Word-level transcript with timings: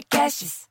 Podcasts. 0.00 0.66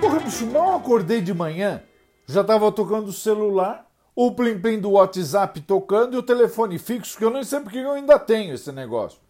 Porra, 0.00 0.20
bicho, 0.20 0.46
mal 0.46 0.76
acordei 0.76 1.20
de 1.20 1.34
manhã, 1.34 1.82
já 2.26 2.42
tava 2.42 2.72
tocando 2.72 3.08
o 3.08 3.12
celular, 3.12 3.86
o 4.16 4.32
plim-plim 4.32 4.80
do 4.80 4.92
WhatsApp 4.92 5.60
tocando 5.60 6.14
e 6.14 6.16
o 6.16 6.22
telefone 6.22 6.78
fixo, 6.78 7.18
que 7.18 7.24
eu 7.24 7.30
nem 7.30 7.44
sei 7.44 7.60
porque 7.60 7.78
eu 7.78 7.92
ainda 7.92 8.18
tenho 8.18 8.54
esse 8.54 8.72
negócio. 8.72 9.20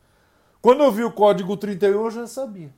Quando 0.62 0.84
eu 0.84 0.92
vi 0.92 1.02
o 1.02 1.10
código 1.10 1.56
31, 1.56 2.04
eu 2.04 2.10
já 2.10 2.26
sabia. 2.28 2.72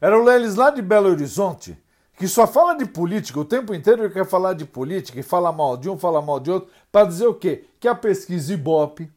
Era 0.00 0.18
o 0.18 0.24
Lelis 0.24 0.54
lá 0.54 0.70
de 0.70 0.80
Belo 0.80 1.10
Horizonte, 1.10 1.83
que 2.16 2.28
só 2.28 2.46
fala 2.46 2.74
de 2.74 2.86
política, 2.86 3.40
o 3.40 3.44
tempo 3.44 3.74
inteiro 3.74 4.08
quer 4.10 4.24
falar 4.24 4.52
de 4.52 4.64
política 4.64 5.18
e 5.18 5.22
fala 5.22 5.52
mal 5.52 5.76
de 5.76 5.90
um, 5.90 5.98
fala 5.98 6.22
mal 6.22 6.38
de 6.38 6.50
outro, 6.50 6.70
para 6.90 7.06
dizer 7.06 7.26
o 7.26 7.34
quê? 7.34 7.64
Que 7.80 7.88
a 7.88 7.94
pesquisa 7.94 8.52
Ibope, 8.54 9.10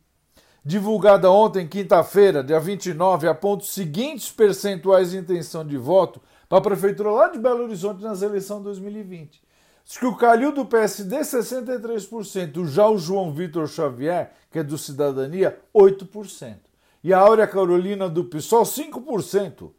divulgada 0.66 1.30
ontem, 1.32 1.68
quinta-feira, 1.68 2.44
dia 2.44 2.60
29, 2.60 3.28
aponta 3.28 3.64
os 3.64 3.74
seguintes 3.74 4.32
percentuais 4.32 5.12
de 5.12 5.18
intenção 5.18 5.66
de 5.66 5.78
voto 5.78 6.20
para 6.50 6.58
a 6.58 6.62
prefeitura 6.62 7.12
lá 7.12 7.28
de 7.30 7.40
Belo 7.40 7.64
Horizonte 7.64 8.02
nas 8.02 8.22
eleições 8.22 8.60
de 8.60 8.64
2020. 8.66 9.42
Diz 9.86 9.98
que 9.98 10.06
o 10.06 10.18
Calil 10.18 10.52
do 10.52 10.66
PSD 10.66 11.20
63%, 11.20 12.66
já 12.66 12.90
o 12.90 12.98
João 12.98 13.32
Vitor 13.32 13.68
Xavier, 13.68 14.34
que 14.52 14.60
é 14.60 14.64
do 14.64 14.78
Cidadania, 14.78 15.58
8%. 15.74 16.56
E 17.04 17.14
a 17.14 17.20
Áurea 17.20 17.48
Carolina 17.48 18.10
do 18.10 18.26
PSOL, 18.26 18.64
5%. 18.64 19.72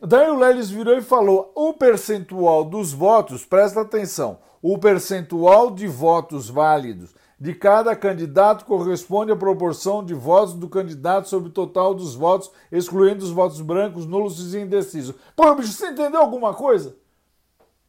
Daí 0.00 0.28
o 0.30 0.38
Lelis 0.38 0.68
virou 0.68 0.96
e 0.96 1.02
falou: 1.02 1.52
o 1.54 1.72
percentual 1.72 2.64
dos 2.64 2.92
votos, 2.92 3.46
presta 3.46 3.80
atenção, 3.80 4.38
o 4.60 4.78
percentual 4.78 5.70
de 5.70 5.86
votos 5.86 6.50
válidos 6.50 7.14
de 7.38 7.54
cada 7.54 7.94
candidato 7.94 8.64
corresponde 8.64 9.30
à 9.30 9.36
proporção 9.36 10.02
de 10.02 10.14
votos 10.14 10.54
do 10.54 10.68
candidato 10.68 11.28
sobre 11.28 11.50
o 11.50 11.52
total 11.52 11.94
dos 11.94 12.14
votos, 12.14 12.50
excluindo 12.72 13.24
os 13.24 13.30
votos 13.30 13.60
brancos, 13.60 14.06
nulos 14.06 14.54
e 14.54 14.58
indecisos. 14.58 15.14
Pô, 15.34 15.54
bicho, 15.54 15.72
você 15.72 15.88
entendeu 15.88 16.20
alguma 16.20 16.54
coisa? 16.54 16.96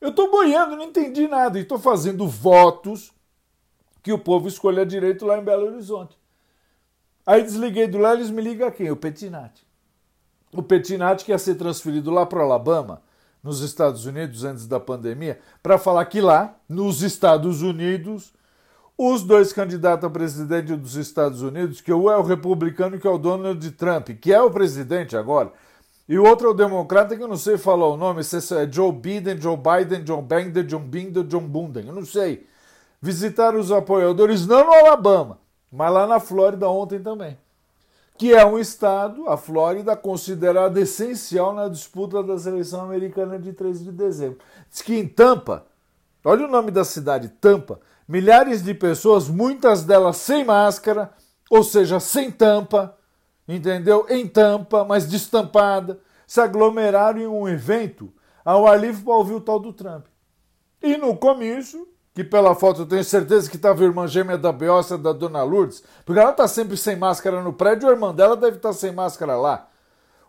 Eu 0.01 0.13
tô 0.13 0.29
boiando, 0.29 0.75
não 0.75 0.83
entendi 0.83 1.27
nada, 1.27 1.57
e 1.57 1.63
tô 1.63 1.79
fazendo 1.79 2.27
votos 2.27 3.13
que 4.03 4.11
o 4.11 4.19
povo 4.19 4.47
escolha 4.47 4.85
direito 4.85 5.25
lá 5.25 5.37
em 5.37 5.43
Belo 5.43 5.67
Horizonte. 5.67 6.17
Aí 7.25 7.41
desliguei 7.41 7.87
do 7.87 7.97
Lelis, 7.97 8.29
me 8.29 8.41
liga 8.41 8.71
quem? 8.71 8.91
O 8.91 8.97
Petinati 8.97 9.66
o 10.59 10.63
Petinati 10.63 11.23
que 11.23 11.31
ia 11.31 11.37
ser 11.37 11.55
transferido 11.55 12.11
lá 12.11 12.25
para 12.25 12.41
Alabama, 12.41 13.01
nos 13.43 13.61
Estados 13.61 14.05
Unidos, 14.05 14.43
antes 14.43 14.67
da 14.67 14.79
pandemia, 14.79 15.39
para 15.61 15.77
falar 15.77 16.05
que 16.05 16.19
lá, 16.19 16.55
nos 16.67 17.01
Estados 17.01 17.61
Unidos, 17.61 18.33
os 18.97 19.23
dois 19.23 19.53
candidatos 19.53 20.05
a 20.05 20.09
presidente 20.09 20.75
dos 20.75 20.95
Estados 20.95 21.41
Unidos, 21.41 21.79
que 21.79 21.93
um 21.93 22.09
é 22.09 22.17
o 22.17 22.23
republicano, 22.23 22.99
que 22.99 23.07
é 23.07 23.09
o 23.09 23.17
Donald 23.17 23.71
Trump, 23.71 24.09
que 24.19 24.33
é 24.33 24.41
o 24.41 24.51
presidente 24.51 25.15
agora, 25.15 25.51
e 26.09 26.17
o 26.17 26.25
outro 26.25 26.47
é 26.47 26.51
o 26.51 26.53
democrata, 26.53 27.15
que 27.15 27.23
eu 27.23 27.27
não 27.27 27.37
sei 27.37 27.57
falar 27.57 27.87
o 27.87 27.97
nome, 27.97 28.23
se 28.23 28.37
é 28.55 28.69
Joe 28.69 28.91
Biden, 28.91 29.39
Joe 29.39 29.57
Biden, 29.57 30.03
John 30.03 30.21
Biden, 30.21 30.65
John 30.65 30.81
Binden, 30.81 31.23
John 31.23 31.47
Bunden, 31.47 31.87
eu 31.87 31.93
não 31.93 32.05
sei. 32.05 32.47
Visitaram 33.01 33.59
os 33.59 33.71
apoiadores 33.71 34.47
não 34.47 34.65
no 34.65 34.73
Alabama, 34.73 35.37
mas 35.71 35.93
lá 35.93 36.07
na 36.07 36.19
Flórida 36.19 36.67
ontem 36.67 36.99
também 36.99 37.37
que 38.17 38.33
é 38.33 38.45
um 38.45 38.57
estado, 38.57 39.29
a 39.29 39.37
Flórida, 39.37 39.95
considerado 39.95 40.77
essencial 40.77 41.53
na 41.53 41.67
disputa 41.67 42.23
das 42.23 42.45
eleições 42.45 42.81
americanas 42.81 43.41
de 43.43 43.53
13 43.53 43.83
de 43.83 43.91
dezembro. 43.91 44.39
Diz 44.69 44.81
que 44.81 44.95
em 44.95 45.07
Tampa, 45.07 45.65
olha 46.23 46.45
o 46.45 46.49
nome 46.49 46.71
da 46.71 46.83
cidade, 46.83 47.29
Tampa, 47.29 47.79
milhares 48.07 48.63
de 48.63 48.73
pessoas, 48.73 49.27
muitas 49.27 49.83
delas 49.83 50.17
sem 50.17 50.45
máscara, 50.45 51.11
ou 51.49 51.63
seja, 51.63 51.99
sem 51.99 52.31
tampa, 52.31 52.97
entendeu? 53.47 54.05
Em 54.09 54.27
tampa, 54.27 54.83
mas 54.83 55.07
destampada, 55.07 55.99
se 56.25 56.39
aglomeraram 56.41 57.19
em 57.19 57.27
um 57.27 57.47
evento 57.47 58.11
ao 58.43 58.73
livre 58.75 59.03
para 59.03 59.13
ouvir 59.13 59.33
o 59.33 59.41
tal 59.41 59.59
do 59.59 59.73
Trump. 59.73 60.05
E 60.81 60.97
no 60.97 61.17
comício, 61.17 61.87
que 62.17 62.23
pela 62.23 62.55
foto 62.55 62.81
eu 62.81 62.85
tenho 62.87 63.03
certeza 63.03 63.47
que 63.47 63.57
estava 63.57 63.79
a 63.83 63.85
irmã 63.85 64.07
gêmea 64.07 64.39
da 64.39 64.51
Beossa, 64.51 64.97
da 64.97 65.13
Dona 65.13 65.43
Lourdes, 65.43 65.83
porque 66.03 66.19
ela 66.19 66.31
está 66.31 66.47
sempre 66.47 66.75
sem 66.75 66.95
máscara 66.95 67.43
no 67.43 67.53
prédio, 67.53 67.87
a 67.87 67.91
irmã 67.91 68.11
dela 68.11 68.35
deve 68.35 68.57
estar 68.57 68.69
tá 68.69 68.73
sem 68.73 68.91
máscara 68.91 69.37
lá. 69.37 69.69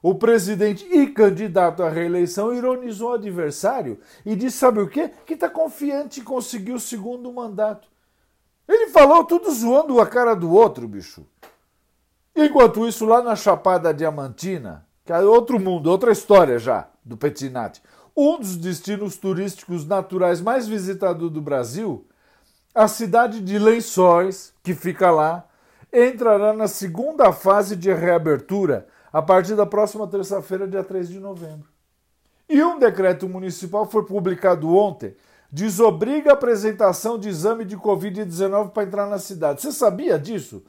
O 0.03 0.15
presidente 0.15 0.85
e 0.85 1.07
candidato 1.07 1.83
à 1.83 1.89
reeleição 1.89 2.53
ironizou 2.53 3.13
o 3.13 3.15
adversário 3.15 3.99
e 4.27 4.37
disse: 4.37 4.59
sabe 4.59 4.81
o 4.81 4.87
quê? 4.87 5.11
Que 5.25 5.33
está 5.33 5.49
confiante 5.49 6.21
em 6.21 6.25
conseguir 6.25 6.73
o 6.73 6.79
segundo 6.79 7.33
mandato. 7.33 7.89
Ele 8.69 8.89
falou 8.91 9.25
tudo 9.25 9.51
zoando 9.51 9.99
a 9.99 10.07
cara 10.07 10.35
do 10.35 10.53
outro, 10.53 10.87
bicho. 10.87 11.25
Enquanto 12.37 12.87
isso, 12.87 13.07
lá 13.07 13.23
na 13.23 13.35
Chapada 13.35 13.95
Diamantina, 13.95 14.87
que 15.07 15.13
é 15.15 15.21
outro 15.21 15.59
mundo, 15.59 15.91
outra 15.91 16.13
história 16.13 16.59
já 16.59 16.87
do 17.03 17.17
Petinati 17.17 17.81
um 18.21 18.37
dos 18.37 18.57
destinos 18.57 19.17
turísticos 19.17 19.87
naturais 19.87 20.41
mais 20.41 20.67
visitados 20.67 21.31
do 21.31 21.41
Brasil, 21.41 22.05
a 22.75 22.89
cidade 22.89 23.41
de 23.41 23.57
Lençóis, 23.61 24.53
que 24.61 24.75
fica 24.75 25.09
lá, 25.09 25.47
entrará 25.93 26.53
na 26.53 26.67
segunda 26.67 27.33
fase 27.33 27.77
de 27.77 27.93
reabertura 27.93 28.89
a 29.13 29.23
partir 29.23 29.55
da 29.55 29.65
próxima 29.65 30.05
terça-feira, 30.09 30.67
dia 30.67 30.83
3 30.83 31.09
de 31.09 31.21
novembro. 31.21 31.69
E 32.49 32.61
um 32.61 32.77
decreto 32.77 33.29
municipal 33.29 33.89
foi 33.89 34.05
publicado 34.05 34.69
ontem, 34.75 35.15
desobriga 35.49 36.31
a 36.31 36.35
apresentação 36.35 37.17
de 37.17 37.29
exame 37.29 37.65
de 37.65 37.77
Covid-19 37.77 38.71
para 38.71 38.83
entrar 38.83 39.07
na 39.07 39.21
cidade. 39.21 39.63
Você 39.63 39.71
sabia 39.71 40.19
disso? 40.19 40.65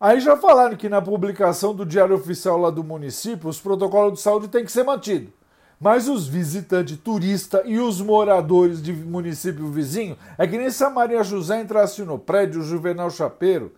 Aí 0.00 0.18
já 0.18 0.34
falaram 0.34 0.78
que 0.78 0.88
na 0.88 1.02
publicação 1.02 1.74
do 1.74 1.84
Diário 1.84 2.16
Oficial 2.16 2.56
lá 2.56 2.70
do 2.70 2.82
município, 2.82 3.50
os 3.50 3.60
protocolos 3.60 4.14
de 4.14 4.20
saúde 4.20 4.48
têm 4.48 4.64
que 4.64 4.72
ser 4.72 4.82
mantidos. 4.82 5.43
Mas 5.84 6.08
os 6.08 6.26
visitantes 6.26 6.96
turistas 6.96 7.60
e 7.66 7.78
os 7.78 8.00
moradores 8.00 8.82
de 8.82 8.90
município 8.90 9.66
vizinho, 9.66 10.16
é 10.38 10.46
que 10.46 10.56
nem 10.56 10.70
se 10.70 10.82
a 10.82 10.88
Maria 10.88 11.22
José 11.22 11.60
entrasse 11.60 12.02
no 12.04 12.18
prédio 12.18 12.62
Juvenal 12.62 13.10
Chapeiro, 13.10 13.70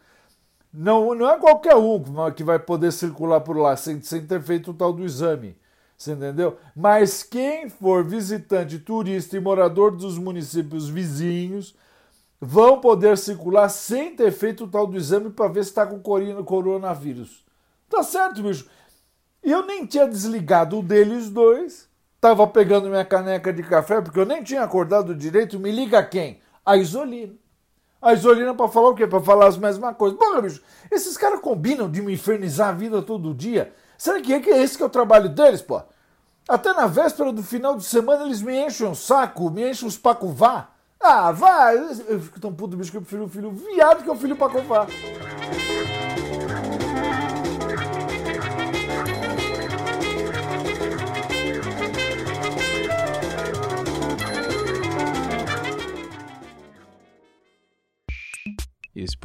não, 0.72 1.12
não 1.16 1.28
é 1.28 1.36
qualquer 1.36 1.74
um 1.74 2.00
que 2.30 2.44
vai 2.44 2.60
poder 2.60 2.92
circular 2.92 3.40
por 3.40 3.56
lá 3.56 3.76
sem, 3.76 4.00
sem 4.02 4.24
ter 4.24 4.40
feito 4.40 4.70
o 4.70 4.74
tal 4.74 4.92
do 4.92 5.04
exame. 5.04 5.56
Você 5.98 6.12
entendeu? 6.12 6.56
Mas 6.76 7.24
quem 7.24 7.68
for 7.68 8.04
visitante, 8.04 8.78
turista 8.78 9.36
e 9.36 9.40
morador 9.40 9.90
dos 9.90 10.16
municípios 10.16 10.88
vizinhos 10.88 11.74
vão 12.40 12.80
poder 12.80 13.18
circular 13.18 13.68
sem 13.68 14.14
ter 14.14 14.30
feito 14.30 14.62
o 14.62 14.68
tal 14.68 14.86
do 14.86 14.96
exame 14.96 15.30
para 15.30 15.48
ver 15.50 15.64
se 15.64 15.70
está 15.70 15.84
com 15.84 15.98
coronavírus. 15.98 17.44
Tá 17.90 18.04
certo, 18.04 18.44
bicho? 18.44 18.70
Eu 19.42 19.66
nem 19.66 19.84
tinha 19.84 20.06
desligado 20.06 20.78
o 20.78 20.84
deles 20.84 21.28
dois. 21.28 21.95
Tava 22.26 22.44
pegando 22.48 22.88
minha 22.88 23.04
caneca 23.04 23.52
de 23.52 23.62
café, 23.62 24.00
porque 24.00 24.18
eu 24.18 24.26
nem 24.26 24.42
tinha 24.42 24.64
acordado 24.64 25.14
direito. 25.14 25.60
Me 25.60 25.70
liga 25.70 26.02
quem? 26.02 26.40
A 26.64 26.76
Isolina. 26.76 27.34
A 28.02 28.14
Isolina 28.14 28.52
para 28.52 28.66
falar 28.66 28.88
o 28.88 28.94
quê? 28.96 29.06
Para 29.06 29.20
falar 29.20 29.46
as 29.46 29.56
mesmas 29.56 29.96
coisas. 29.96 30.18
Bom, 30.18 30.42
bicho, 30.42 30.60
esses 30.90 31.16
caras 31.16 31.38
combinam 31.38 31.88
de 31.88 32.02
me 32.02 32.14
infernizar 32.14 32.70
a 32.70 32.72
vida 32.72 33.00
todo 33.00 33.32
dia. 33.32 33.72
Será 33.96 34.20
que 34.20 34.32
é, 34.32 34.40
que 34.40 34.50
é 34.50 34.60
esse 34.60 34.76
que 34.76 34.82
é 34.82 34.86
o 34.86 34.90
trabalho 34.90 35.28
deles, 35.28 35.62
pô? 35.62 35.80
Até 36.48 36.72
na 36.72 36.88
véspera 36.88 37.32
do 37.32 37.44
final 37.44 37.76
de 37.76 37.84
semana 37.84 38.24
eles 38.24 38.42
me 38.42 38.58
enchem 38.58 38.88
um 38.88 38.94
saco, 38.96 39.48
me 39.48 39.70
enchem 39.70 39.86
os 39.86 39.96
pacová. 39.96 40.70
Ah, 41.00 41.30
vai! 41.30 41.76
Eu 42.08 42.18
fico 42.18 42.40
tão 42.40 42.52
puto, 42.52 42.76
bicho, 42.76 42.90
que 42.90 42.96
eu 42.96 43.02
prefiro 43.02 43.26
o 43.26 43.28
filho 43.28 43.52
viado 43.52 44.02
que 44.02 44.10
o 44.10 44.16
filho 44.16 44.34
pacová. 44.34 44.88